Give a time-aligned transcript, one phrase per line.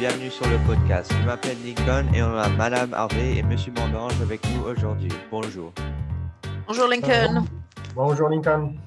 [0.00, 1.12] bienvenue sur le podcast.
[1.12, 5.10] Je m'appelle Lincoln et on a Madame Harvey et Monsieur Mondange avec nous aujourd'hui.
[5.30, 5.74] Bonjour.
[6.66, 7.44] Bonjour Lincoln.
[7.94, 8.78] Bonjour Lincoln.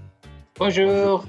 [0.57, 1.23] Bonjour.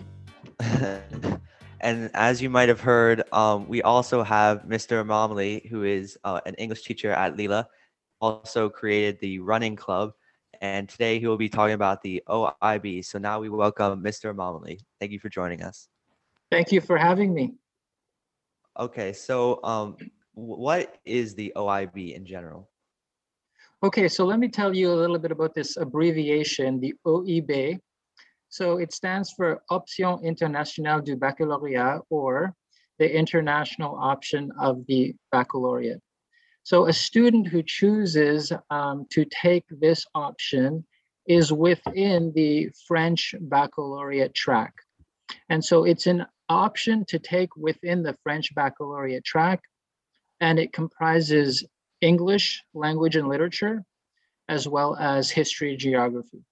[1.82, 5.04] and as you might have heard, um, we also have Mr.
[5.04, 7.68] Momley, who is uh, an English teacher at Lila,
[8.22, 10.12] also created the running club.
[10.62, 13.04] And today he will be talking about the OIB.
[13.04, 14.34] So now we welcome Mr.
[14.34, 14.80] Momley.
[14.98, 15.88] Thank you for joining us.
[16.50, 17.52] Thank you for having me.
[18.78, 19.96] Okay, so um,
[20.34, 22.68] what is the OIB in general?
[23.82, 27.78] Okay, so let me tell you a little bit about this abbreviation, the OIB.
[28.48, 32.54] So it stands for Option Internationale du Baccalauréat or
[32.98, 36.00] the international option of the baccalaureate.
[36.62, 40.84] So a student who chooses um, to take this option
[41.26, 44.72] is within the French baccalaureate track.
[45.48, 49.60] And so it's an option to take within the French baccalaureate track,
[50.40, 51.64] and it comprises
[52.00, 53.84] English, language and literature,
[54.48, 56.44] as well as history, geography.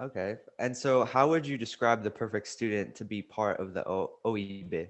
[0.00, 3.86] Okay, and so how would you describe the perfect student to be part of the
[3.88, 4.88] o- OIB?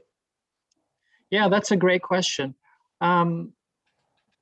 [1.31, 2.55] Yeah, that's a great question.
[3.01, 3.53] Um,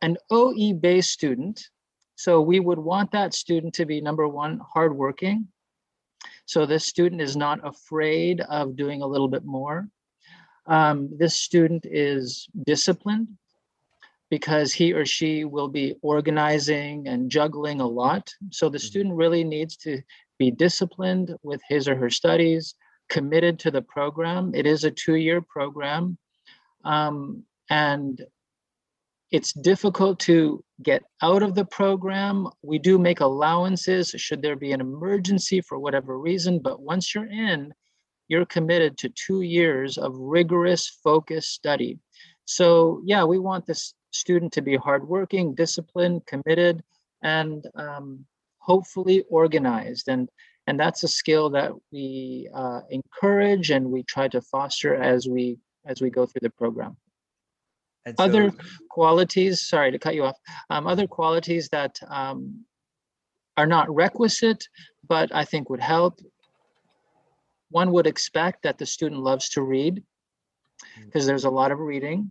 [0.03, 1.69] an OE student,
[2.17, 5.49] so we would want that student to be number one, hardworking,
[6.47, 9.89] so this student is not afraid of doing a little bit more.
[10.67, 13.29] Um, this student is disciplined
[14.31, 18.33] because he or she will be organizing and juggling a lot.
[18.51, 18.87] So the mm-hmm.
[18.87, 20.03] student really needs to
[20.39, 22.75] be disciplined with his or her studies,
[23.09, 24.53] committed to the program.
[24.55, 26.19] It is a two-year program.
[26.85, 28.25] Um, and
[29.31, 32.49] it's difficult to get out of the program.
[32.63, 37.31] We do make allowances should there be an emergency for whatever reason, but once you're
[37.31, 37.75] in,
[38.29, 41.99] you're committed to two years of rigorous, focused study.
[42.45, 46.83] So, yeah, we want this student to be hardworking, disciplined, committed,
[47.23, 48.25] and um,
[48.59, 50.09] hopefully organized.
[50.09, 50.29] And
[50.69, 55.59] and that's a skill that we uh, encourage and we try to foster as we
[55.85, 56.97] as we go through the program.
[58.07, 58.53] So, other
[58.89, 60.37] qualities, sorry to cut you off,
[60.71, 62.65] um, other qualities that um,
[63.57, 64.69] are not requisite,
[65.09, 66.21] but I think would help.
[67.71, 70.03] One would expect that the student loves to read
[71.05, 71.27] because mm.
[71.27, 72.31] there's a lot of reading.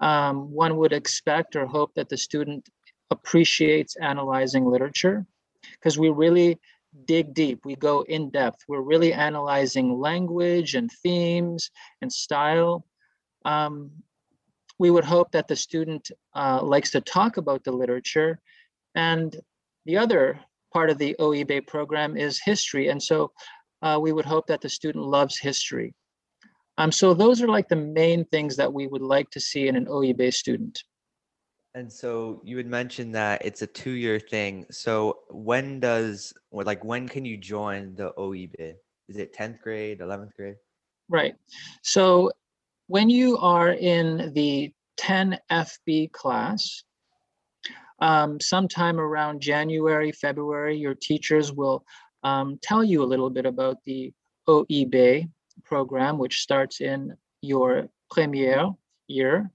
[0.00, 2.68] Um, one would expect or hope that the student
[3.10, 5.26] appreciates analyzing literature
[5.72, 6.58] because we really
[7.04, 8.64] dig deep, we go in depth.
[8.68, 11.70] We're really analyzing language and themes
[12.00, 12.86] and style.
[13.44, 13.90] Um,
[14.78, 18.40] we would hope that the student uh, likes to talk about the literature.
[18.94, 19.36] And
[19.86, 20.40] the other
[20.72, 22.88] part of the OIB program is history.
[22.88, 23.32] And so
[23.82, 25.94] uh, we would hope that the student loves history.
[26.78, 29.76] Um, so those are like the main things that we would like to see in
[29.76, 30.82] an OIB student.
[31.76, 34.64] And so you had mentioned that it's a two-year thing.
[34.70, 38.74] So when does, or like when can you join the OIB?
[39.08, 40.56] Is it 10th grade, 11th grade?
[41.08, 41.34] Right.
[41.82, 42.30] So
[42.86, 46.82] when you are in the 10 FB class,
[48.00, 51.84] um, sometime around January, February, your teachers will
[52.22, 54.12] um, tell you a little bit about the
[54.48, 55.30] OIB
[55.64, 58.70] program, which starts in your premiere
[59.08, 59.50] year.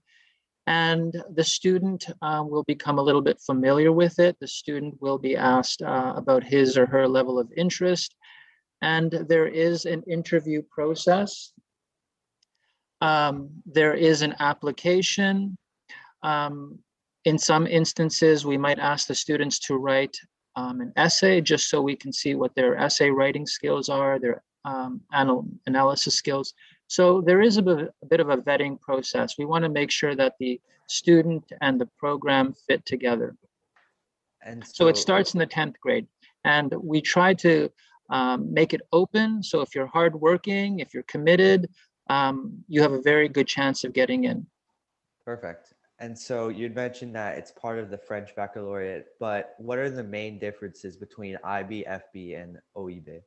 [0.65, 4.37] And the student uh, will become a little bit familiar with it.
[4.39, 8.15] The student will be asked uh, about his or her level of interest.
[8.81, 11.53] And there is an interview process
[13.01, 15.57] um, there is an application.
[16.23, 16.79] Um,
[17.25, 20.17] in some instances, we might ask the students to write
[20.55, 24.43] um, an essay just so we can see what their essay writing skills are, their
[24.65, 26.53] um, anal analysis skills.
[26.87, 29.35] So there is a bit, a bit of a vetting process.
[29.37, 33.35] We want to make sure that the student and the program fit together.
[34.43, 36.07] And so, so it starts in the 10th grade.
[36.43, 37.69] And we try to
[38.09, 39.43] um, make it open.
[39.43, 41.69] So if you're hardworking, if you're committed,
[42.09, 44.45] um, you have a very good chance of getting in.
[45.25, 45.73] Perfect.
[45.99, 50.03] And so you'd mentioned that it's part of the French baccalaureate, but what are the
[50.03, 53.21] main differences between IB, FB, and OIB?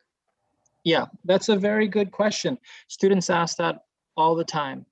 [0.84, 2.58] Yeah, that's a very good question.
[2.88, 3.84] Students ask that
[4.16, 4.86] all the time.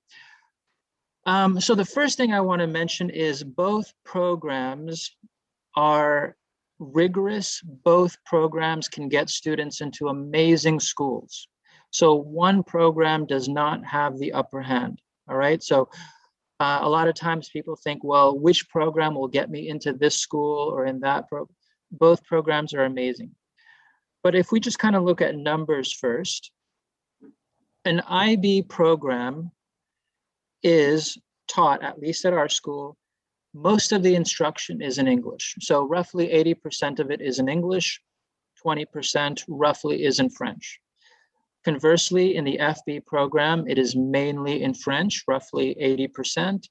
[1.25, 5.15] Um, so the first thing I want to mention is both programs
[5.75, 6.35] are
[6.79, 7.61] rigorous.
[7.61, 11.47] Both programs can get students into amazing schools.
[11.91, 15.01] So one program does not have the upper hand.
[15.29, 15.61] All right.
[15.61, 15.89] So
[16.59, 20.17] uh, a lot of times people think, well, which program will get me into this
[20.17, 21.55] school or in that program?
[21.91, 23.31] Both programs are amazing.
[24.23, 26.51] But if we just kind of look at numbers first,
[27.85, 29.51] an IB program
[30.63, 31.17] is
[31.47, 32.97] taught, at least at our school,
[33.53, 35.55] most of the instruction is in English.
[35.59, 38.01] So roughly 80% of it is in English,
[38.65, 40.79] 20% roughly is in French.
[41.63, 46.67] Conversely, in the FB program, it is mainly in French, roughly 80%,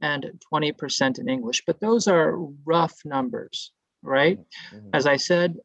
[0.00, 1.62] and 20% in English.
[1.66, 2.36] But those are
[2.66, 4.38] rough numbers, right?
[4.72, 4.90] Mhm.
[4.92, 5.56] As I said,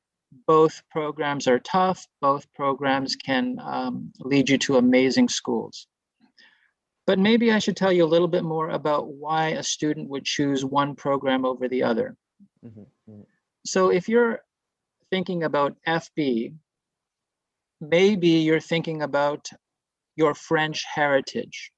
[0.48, 2.08] both programs are tough.
[2.22, 5.88] Both programs can um, lead you to amazing schools.
[7.06, 10.26] But maybe I should tell you a little bit more about why a student would
[10.26, 12.16] choose one program over the other.
[12.64, 12.86] Mhm.
[13.10, 13.26] Mhm.
[13.66, 14.42] So if you're
[15.10, 16.54] thinking about FB,
[17.82, 19.50] maybe you're thinking about
[20.16, 21.72] your French heritage.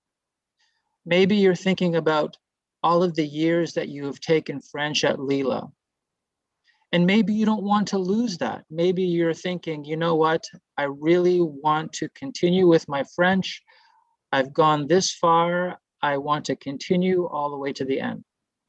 [1.05, 2.37] Maybe you're thinking about
[2.83, 5.71] all of the years that you have taken French at Lila.
[6.91, 8.65] And maybe you don't want to lose that.
[8.69, 10.43] Maybe you're thinking, you know what?
[10.77, 13.61] I really want to continue with my French.
[14.31, 15.79] I've gone this far.
[16.01, 18.23] I want to continue all the way to the end.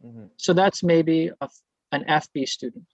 [0.04, 0.30] Mhm.
[0.36, 1.48] So that's maybe a,
[1.90, 2.86] an FB student.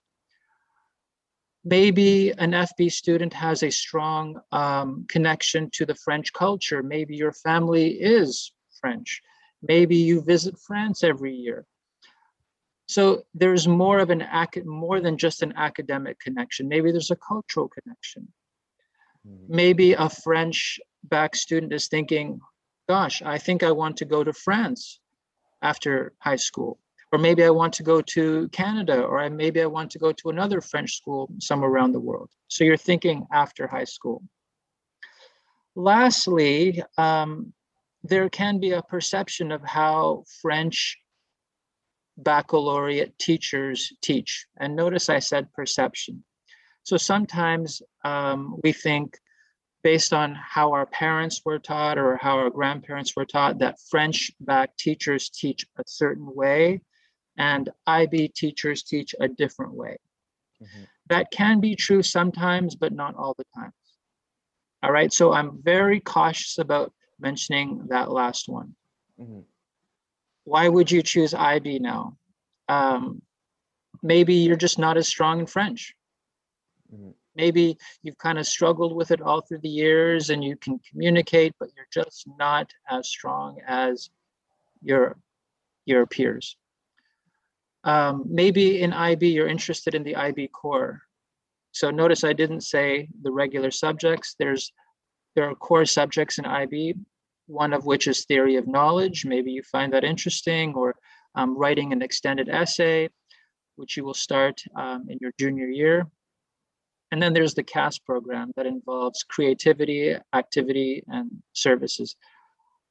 [1.65, 6.81] Maybe an FB student has a strong um, connection to the French culture.
[6.81, 9.21] Maybe your family is French.
[9.61, 11.65] Maybe you visit France every year.
[12.87, 14.25] So there's more of an
[14.65, 16.67] more than just an academic connection.
[16.67, 18.33] Maybe there's a cultural connection.
[19.27, 19.49] Mhm.
[19.49, 22.39] Maybe a French bac student is thinking,
[22.87, 24.99] gosh, I think I want to go to France
[25.61, 26.79] after high school.
[27.11, 30.11] Or maybe I want to go to Canada, or I, maybe I want to go
[30.11, 32.29] to another French school somewhere around the world.
[32.47, 34.23] So you're thinking after high school.
[35.75, 37.53] Lastly, um,
[38.03, 40.97] there can be a perception of how French
[42.17, 44.45] baccalaureate teachers teach.
[44.59, 46.23] And notice I said perception.
[46.83, 49.17] So sometimes um, we think
[49.83, 54.31] based on how our parents were taught or how our grandparents were taught that French
[54.39, 56.81] bac teachers teach a certain way
[57.39, 59.97] and IB teachers teach a different way.
[60.61, 60.87] Mhm.
[61.07, 63.73] That can be true sometimes, but not all the time.
[64.83, 68.75] All right, so I'm very cautious about mentioning that last one.
[69.17, 69.45] Mhm.
[70.43, 72.17] Why would you choose IB now?
[72.67, 73.21] Um,
[74.03, 75.95] maybe you're just not as strong in French.
[76.93, 77.15] Mhm.
[77.35, 81.55] Maybe you've kind of struggled with it all through the years and you can communicate,
[81.57, 84.09] but you're just not as strong as
[84.81, 85.17] your
[85.85, 86.57] your peers.
[87.83, 91.01] Um, maybe in IB, you're interested in the IB core.
[91.71, 94.35] So notice I didn't say the regular subjects.
[94.37, 94.71] There's
[95.35, 96.95] there are core subjects in IB,
[97.45, 99.25] one of which is theory of knowledge.
[99.25, 100.95] Maybe you find that interesting, or
[101.35, 103.09] um, writing an extended essay,
[103.75, 106.07] which you will start um, in your junior year.
[107.11, 112.15] And then there's the CAS program that involves creativity, activity, and services.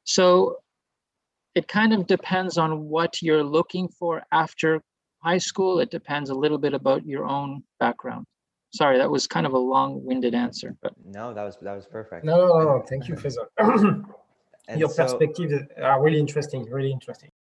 [0.05, 0.57] So
[1.59, 4.81] it kind of depends on what you're looking for after
[5.25, 5.81] high school.
[5.81, 8.27] It depends a little bit about your own background.
[8.73, 12.25] Sorry, that was kind of a long-winded answer, but No, that was that was perfect.
[12.25, 13.47] No, no, no, thank you, Faisal.
[14.69, 15.53] And Your so- perspectives
[15.83, 17.31] are really interesting, really interesting.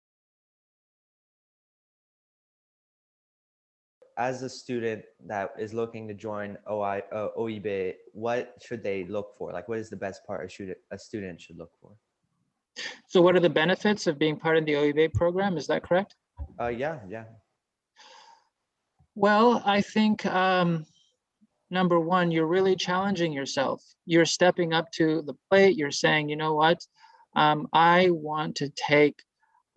[4.17, 9.29] as a student that is looking to join OI, uh, OIB, what should they look
[9.39, 9.53] for?
[9.53, 11.93] Like, what is the best part a student, a student should look for?
[13.07, 15.57] So what are the benefits of being part of the OIB program?
[15.57, 16.15] Is that correct?
[16.61, 17.25] Uh, yeah, yeah.
[19.15, 20.87] Well, I think um,
[21.71, 23.83] number one, you're really challenging yourself.
[24.07, 25.77] You're stepping up to the plate.
[25.77, 26.81] You're saying, you know what?
[27.35, 29.21] Um, I want to take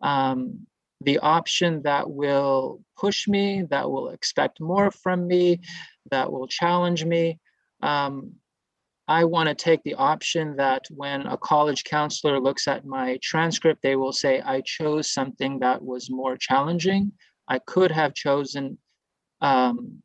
[0.02, 0.68] um,
[1.02, 5.62] the option that will push me, that will expect more from me,
[6.12, 7.40] that will challenge me.
[7.82, 8.34] Um,
[9.12, 13.82] I want to take the option that when a college counselor looks at my transcript,
[13.82, 17.12] they will say, I chose something that was more challenging.
[17.46, 18.78] I could have chosen
[19.42, 20.02] um,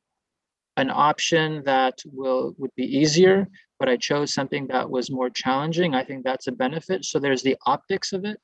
[0.76, 3.46] an option that will would be easier,
[3.78, 5.94] but I chose something that was more challenging.
[5.94, 7.04] I think that's a benefit.
[7.04, 8.38] So there's the optics of it.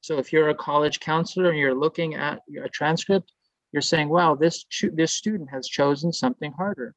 [0.00, 3.32] So if you're a college counselor and you're looking at a transcript,
[3.72, 4.64] you're saying, "Wow, this
[5.00, 6.96] this student has chosen something harder."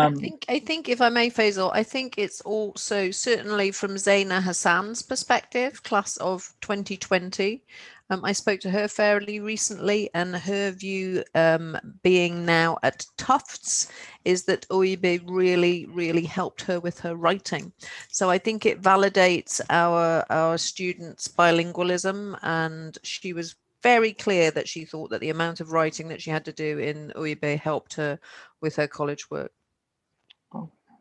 [0.00, 3.96] I Um, think I think if I may, Faisal, I think it's also certainly from
[3.96, 7.62] Zaina Hassan's perspective, class of 2020.
[8.10, 13.88] Um, I spoke to her fairly recently, and her view, um, being now at Tufts,
[14.24, 17.72] is that OIB really, really helped her with her writing.
[18.08, 24.68] So I think it validates our our students' bilingualism, and she was very clear that
[24.68, 27.94] she thought that the amount of writing that she had to do in OIB helped
[27.94, 28.18] her
[28.60, 29.52] with her college work.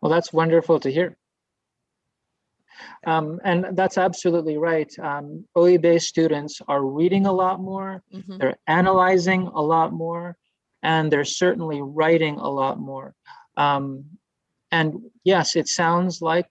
[0.02, 1.18] well, that's wonderful to hear.
[3.08, 4.92] Um, and that's absolutely right.
[5.00, 8.38] Um, OIB students are reading a lot more, Mhm.
[8.40, 10.38] they're analyzing a lot more,
[10.84, 13.16] and they're certainly writing a lot more.
[13.58, 14.18] Um,
[14.72, 16.50] and yes, it sounds like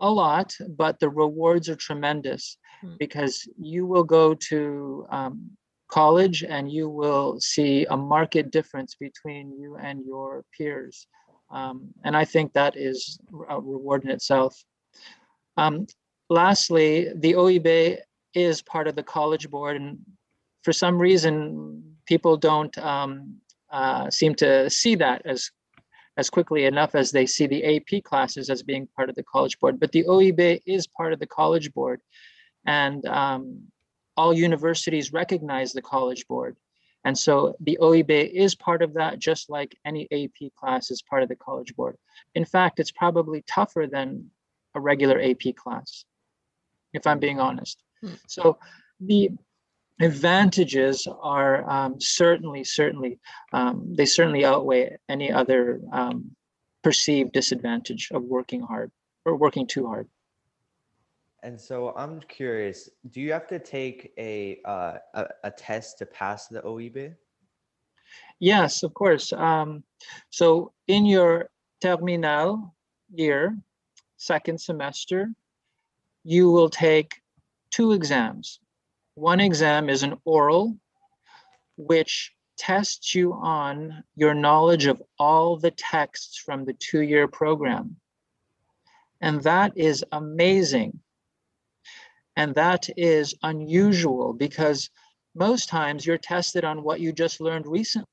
[0.00, 2.96] a lot, but the rewards are tremendous Hmm.
[2.98, 5.56] because you will go to um,
[5.88, 11.06] college and you will see a marked difference between you and your peers.
[11.50, 14.56] Um, and I think that is a reward in itself.
[15.56, 15.86] Um,
[16.28, 17.98] lastly, the OIB
[18.34, 19.98] is part of the College Board, and
[20.62, 23.36] for some reason, people don't um,
[23.70, 25.50] uh, seem to see that as
[26.18, 29.58] as quickly enough as they see the AP classes as being part of the College
[29.58, 29.78] Board.
[29.78, 32.00] But the OIB is part of the College Board,
[32.66, 33.62] and um,
[34.16, 36.56] all universities recognize the College Board.
[37.04, 41.22] And so the OIB is part of that, just like any AP class is part
[41.22, 41.96] of the College Board.
[42.34, 44.30] In fact, it's probably tougher than
[44.74, 46.04] a regular AP class,
[46.92, 47.80] if I'm being honest.
[48.02, 48.14] Hmm.
[48.26, 48.58] So
[49.00, 49.30] the
[50.00, 53.18] advantages are um, certainly, certainly,
[53.52, 56.32] um, they certainly outweigh any other um,
[56.82, 58.90] perceived disadvantage of working hard
[59.24, 60.08] or working too hard.
[61.42, 66.06] And so I'm curious, do you have to take a uh, a, a test to
[66.06, 67.14] pass the OIB?
[68.38, 69.32] Yes, of course.
[69.32, 69.84] Um,
[70.30, 71.50] so in your
[71.80, 72.74] terminal
[73.14, 73.56] year,
[74.16, 75.30] second semester,
[76.24, 77.20] you will take
[77.70, 78.60] two exams.
[79.14, 80.76] One exam is an oral,
[81.76, 87.96] which tests you on your knowledge of all the texts from the two-year program.
[89.20, 91.00] And that is amazing.
[92.36, 94.90] And that is unusual because
[95.34, 98.06] most times you're tested on what you just learned recently.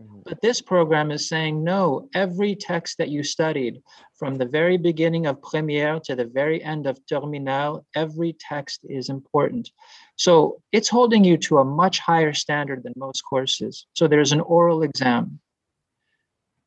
[0.00, 0.24] Mhm.
[0.24, 3.82] But this program is saying, no, every text that you studied
[4.14, 9.10] from the very beginning of Premiere to the very end of Terminal, every text is
[9.10, 9.70] important.
[10.16, 13.86] So it's holding you to a much higher standard than most courses.
[13.94, 15.40] So there's an oral exam.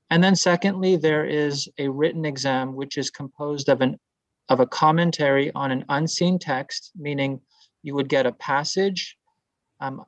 [0.10, 4.00] And then secondly, there is a written exam, which is composed of an
[4.50, 7.42] of a commentary on an unseen text, meaning
[7.82, 9.18] you would get a passage,
[9.80, 10.06] um,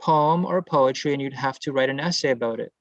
[0.00, 2.72] poem or poetry, and you'd have to write an essay about it.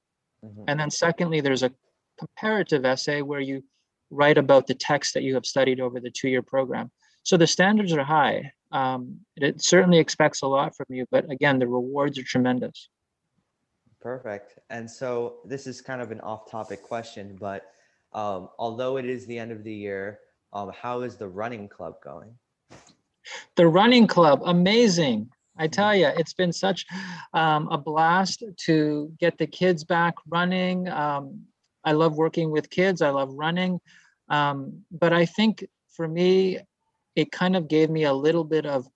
[0.43, 0.65] Mhm.
[0.67, 1.71] And then secondly, there's a
[2.17, 3.63] comparative essay where you
[4.09, 6.91] write about the text that you have studied over the two-year program.
[7.23, 8.51] So the standards are high.
[8.71, 12.89] Um, it certainly expects a lot from you, but again, the rewards are tremendous.
[14.01, 14.59] Perfect.
[14.69, 17.71] And so this is kind of an off-topic question, but
[18.13, 20.19] um, although it is the end of the year,
[20.53, 22.33] um, how is the running club going?
[23.55, 25.29] The running club, amazing.
[25.57, 26.85] I tell you, it's been such
[27.33, 30.87] um, a blast to get the kids back running.
[30.89, 31.41] Um,
[31.83, 33.01] I love working with kids.
[33.01, 33.79] I love running.
[34.29, 36.59] Um, but I think for me,
[37.15, 38.87] it kind of gave me a little bit of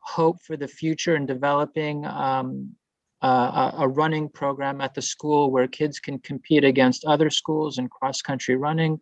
[0.00, 2.74] hope for the future in developing um,
[3.22, 7.78] a, a- a running program at the school where kids can compete against other schools
[7.78, 9.00] in cross country running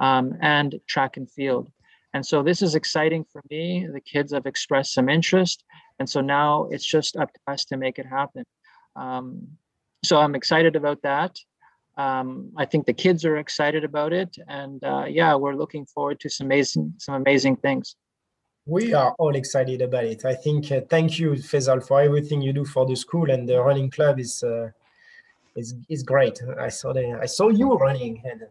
[0.00, 1.70] um, and track and field.
[2.14, 3.86] And so this is exciting for me.
[3.92, 5.64] The kids have expressed some interest.
[5.98, 8.44] And so now it's just up to us to make it happen.
[8.96, 9.48] Um,
[10.04, 11.36] so I'm excited about that.
[11.96, 14.36] Um, I think the kids are excited about it.
[14.48, 17.96] And uh, yeah, we're looking forward to some amazing, some amazing things.
[18.66, 20.24] We are all excited about it.
[20.24, 23.60] I think uh, thank you, Faisal, for everything you do for the school and the
[23.60, 24.70] running club is uh,
[25.56, 26.40] is is great.
[26.58, 28.22] I saw the I saw you running.
[28.24, 28.42] And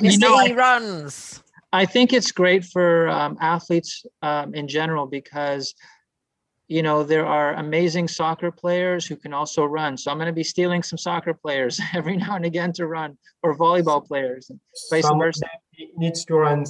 [0.00, 1.42] You know, E runs.
[1.72, 5.74] I think it's great for um, athletes um, in general because,
[6.68, 9.96] you know, there are amazing soccer players who can also run.
[9.96, 13.18] So I'm going to be stealing some soccer players every now and again to run,
[13.42, 14.50] or volleyball players.
[14.90, 15.46] Vice some versa.
[15.96, 16.64] needs to run.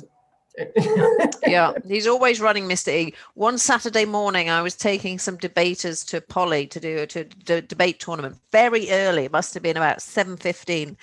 [1.46, 2.92] Yeah, he's always running, Mr.
[2.92, 3.14] E.
[3.34, 7.60] One Saturday morning, I was taking some debaters to Poly to do a to, to
[7.62, 9.24] debate tournament very early.
[9.24, 10.96] It must have been about seven fifteen,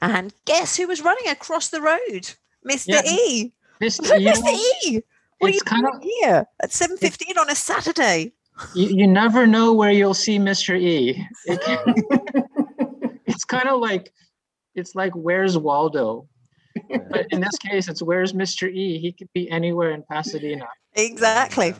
[0.00, 2.34] and guess who was running across the road?
[2.68, 2.86] Mr.
[2.88, 3.52] Yeah, E.
[3.80, 4.98] This, I was like, you, Mr.
[4.98, 5.02] E.
[5.38, 8.32] What are you it's kind doing here at seven fifteen on a Saturday?
[8.74, 10.78] you, you never know where you'll see Mr.
[10.78, 11.26] E.
[11.46, 11.60] It
[13.26, 14.12] it's kind of like,
[14.74, 16.28] it's like, where's Waldo?
[17.10, 18.70] But in this case, it's where's Mr.
[18.70, 18.98] E?
[18.98, 20.66] He could be anywhere in Pasadena.
[20.94, 21.74] Exactly.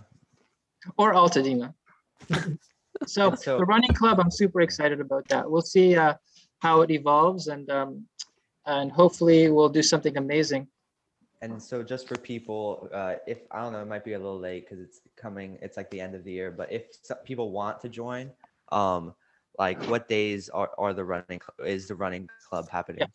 [0.97, 1.75] or Altadena.
[3.07, 5.51] so, so- the running club, I'm super excited about that.
[5.51, 6.15] We'll see uh,
[6.61, 8.07] how it evolves, and um,
[8.67, 10.69] and hopefully we'll do something amazing.
[11.41, 14.41] And so just for people, uh, if I don't know, it might be a little
[14.41, 17.53] late because it's coming, it's like the end of the year, but if some people
[17.53, 18.33] want to join,
[18.73, 19.15] um,
[19.57, 23.07] like what days are, are the running, cl- is the running club happening?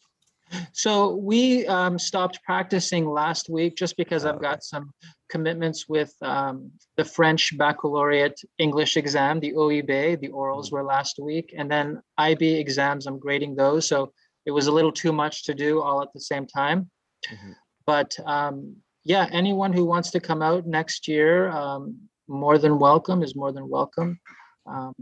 [0.74, 4.44] So we um, stopped practicing last week just because I've Okay.
[4.50, 4.92] got some
[5.30, 10.20] commitments with um, the French baccalaureate English exam, the OIB.
[10.20, 13.08] The orals were last week, and then IB exams.
[13.08, 14.12] I'm grading those, so
[14.46, 16.90] it was a little too much to do all at the same time.
[17.28, 17.56] Mhm.
[17.86, 23.24] But um, yeah, anyone who wants to come out next year, um, more than welcome.
[23.24, 24.20] Is more than welcome.
[24.66, 24.94] Um,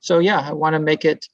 [0.00, 1.26] so yeah, I want to make it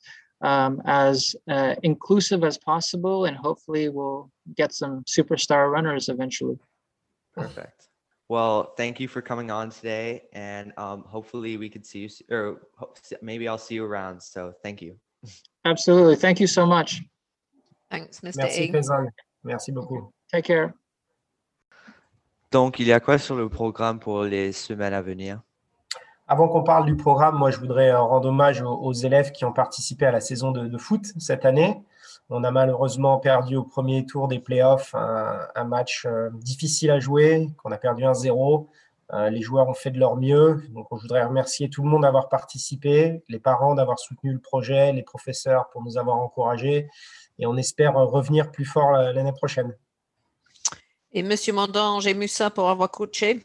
[0.42, 6.58] um, as uh, inclusive as possible, and hopefully we'll get some superstar runners eventually.
[7.34, 7.88] Perfect.
[8.28, 12.62] Well, thank you for coming on today, and um, hopefully we could see you, or
[13.20, 14.22] maybe I'll see you around.
[14.22, 14.96] So thank you.
[15.64, 16.16] Absolutely.
[16.16, 17.02] Thank you so much.
[17.90, 18.36] Thanks, Mr.
[18.36, 18.82] Merci E.
[19.44, 20.12] Merci beaucoup.
[20.32, 20.74] Take care.
[22.50, 25.40] Donc, il y a quoi sur le programme pour les semaines à venir?
[26.32, 29.52] Avant qu'on parle du programme, moi, je voudrais euh, rendre hommage aux, élèves qui ont
[29.52, 31.82] participé à la saison de, foot cette année.
[32.30, 37.50] On a malheureusement perdu au premier tour des playoffs un, match euh, difficile à jouer,
[37.58, 38.66] qu'on a perdu 1-0.
[39.12, 40.62] Euh, les joueurs ont fait de leur mieux.
[40.70, 44.90] Donc, je voudrais remercier tout le monde d'avoir participé, les parents d'avoir soutenu le projet,
[44.94, 46.88] les professeurs pour nous avoir encouragés.
[47.40, 49.76] Et on espère revenir plus fort l'année prochaine.
[51.12, 53.42] Et Monsieur Mandange et Moussa pour avoir coaché.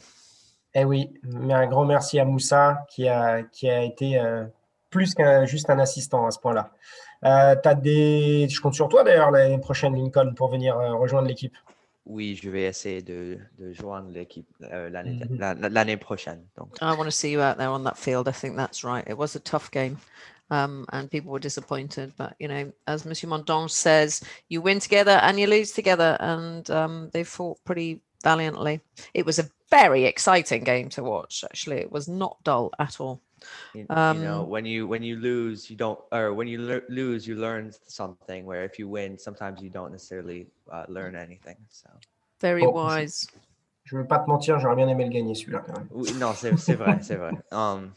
[0.80, 4.46] Eh oui, mais un grand merci à Moussa qui a, qui a été euh,
[4.92, 6.70] plus qu'un juste un assistant à ce point-là.
[7.26, 8.48] Euh, t'as des...
[8.48, 11.56] Je compte sur toi d'ailleurs l'année prochaine, Lincoln, pour venir euh, rejoindre l'équipe.
[12.06, 15.40] Oui, je vais essayer de, de joindre l'équipe euh, l'année Mhm.
[15.40, 16.44] la- la- l'année prochaine.
[16.58, 18.28] Donc, I want to see you out there on that field.
[18.28, 19.04] I think that's right.
[19.10, 19.98] It was a tough game.
[20.52, 22.14] Um, and people were disappointed.
[22.18, 26.70] But you know, as Monsieur Mondange says, you win together and you lose together, and
[26.70, 28.80] um, they fought pretty valiantly.
[29.14, 31.44] It was a very exciting game to watch.
[31.44, 33.22] Actually, it was not dull at all.
[33.74, 36.86] you, you know, Um, when you when you lose, you don't, or when you lear-
[36.90, 38.46] lose, you learn something.
[38.46, 41.58] Where if you win, sometimes you don't necessarily uh, learn anything.
[41.70, 41.90] So,
[42.42, 43.28] Very Oh, wise.
[43.84, 45.88] Je ne veux pas te mentir, j'aurais bien aimé le gagner celui-là quand même.
[45.92, 47.32] oui, non, c'est c'est vrai, c'est vrai.
[47.54, 47.94] Um,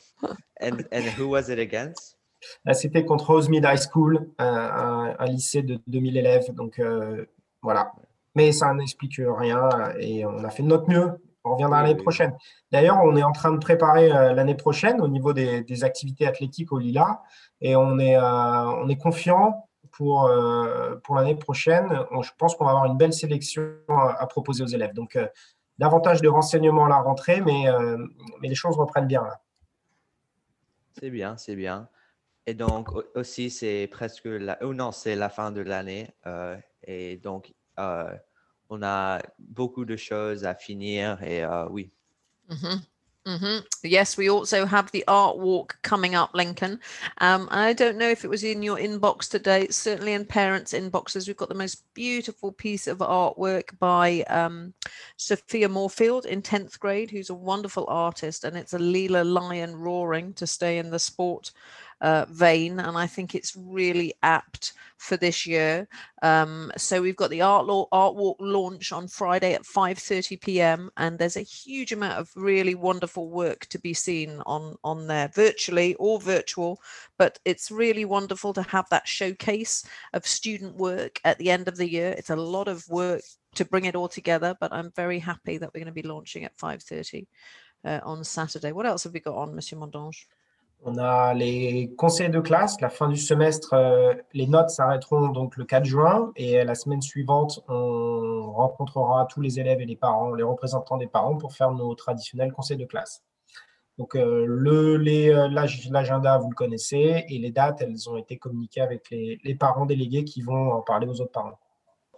[0.60, 2.16] and and who was it against?
[2.64, 6.54] Là, C'était contre Rosemead High School, un, un- un lycée de 2000 élèves.
[6.54, 7.26] Donc euh,
[7.62, 7.92] voilà.
[8.36, 11.18] Mais ça n'explique rien et on a fait de notre mieux.
[11.44, 12.36] On reviendra l'année prochaine.
[12.70, 16.26] D'ailleurs, on est en train de préparer euh, l'année prochaine au niveau des, des activités
[16.26, 17.22] athlétiques au Lila
[17.62, 18.22] et on est, euh,
[18.82, 21.88] on est confiant pour, euh, pour l'année prochaine.
[22.10, 24.92] On- je pense qu'on va avoir une belle sélection à, à proposer aux élèves.
[24.92, 25.26] Donc, euh,
[25.78, 27.96] davantage de renseignements à la rentrée, mais, euh,
[28.42, 29.40] mais les choses reprennent bien là.
[31.00, 31.88] C'est bien, c'est bien.
[32.46, 36.10] Et donc au- aussi, c'est presque la, oh non, c'est la fin de l'année.
[36.26, 38.12] euh, et donc, euh,
[38.70, 41.22] on a beaucoup de choses à finir.
[41.22, 41.90] Et euh, oui,
[42.48, 42.76] hmm
[43.26, 46.80] hmm Yes, we also have the art walk coming up, Lincoln.
[47.18, 49.62] Um, I don't know if it was in your inbox today.
[49.62, 51.26] It's certainly in parents' inboxes.
[51.26, 54.72] We've got the most beautiful piece of artwork by um,
[55.16, 58.44] Sophia Moorfield in 10th grade, who's a wonderful artist.
[58.44, 61.52] And it's a Lila lion roaring to stay in the sport
[62.00, 62.80] uh, vein.
[62.80, 65.88] And I think it's really apt for this year.
[66.22, 70.90] Um, so we've got the art law art walk launch on Friday at 5:30 p.m.
[70.98, 75.28] and there's a huge amount of really wonderful work to be seen on on there
[75.34, 76.80] virtually or virtual
[77.18, 81.76] but it's really wonderful to have that showcase of student work at the end of
[81.76, 83.22] the year it's a lot of work
[83.54, 86.44] to bring it all together but i'm very happy that we're going to be launching
[86.44, 87.26] at 5:30
[87.84, 90.26] uh, on saturday what else have we got on monsieur mondange
[90.82, 92.80] On a les conseils de classe.
[92.80, 97.02] La fin du semestre, euh, les notes s'arrêteront donc le 4 juin et la semaine
[97.02, 101.70] suivante, on rencontrera tous les élèves et les parents, les représentants des parents pour faire
[101.72, 103.22] nos traditionnels conseils de classe.
[103.98, 108.80] Donc euh, euh, l'ag- l'agenda, vous le connaissez et les dates, elles ont été communiquées
[108.80, 111.58] avec les, parents délégués qui vont en parler aux autres parents.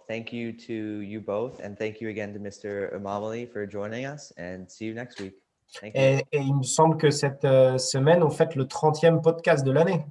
[0.07, 1.59] thank you to you both.
[1.61, 2.93] And thank you again to Mr.
[2.93, 4.31] Amamali for joining us.
[4.37, 5.21] And see you next.
[5.81, 9.71] Et, et il me semble que cette euh, semaine, on fait le 30e podcast de
[9.71, 10.05] l'année.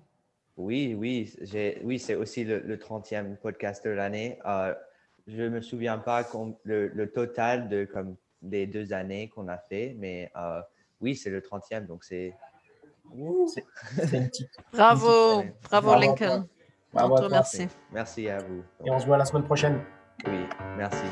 [0.56, 4.38] Oui, oui, j'ai, oui, c'est aussi le, le 30e podcast de l'année.
[4.46, 4.74] Euh,
[5.26, 6.26] je me souviens pas
[6.64, 10.60] le, le total de comme des deux années qu'on a fait, mais euh,
[11.00, 12.34] oui, c'est le 30e, donc c'est.
[13.96, 14.48] Petite.
[14.72, 16.46] bravo bravo lincoln
[16.92, 18.62] Bravo remercie Merci à vous.
[18.86, 19.82] Et on se voit la semaine prochaine.
[20.26, 20.46] Oui,
[20.76, 21.04] merci.